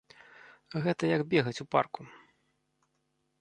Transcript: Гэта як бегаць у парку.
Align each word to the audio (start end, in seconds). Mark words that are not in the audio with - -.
Гэта 0.87 1.03
як 1.11 1.21
бегаць 1.33 1.61
у 1.67 1.67
парку. 1.75 2.01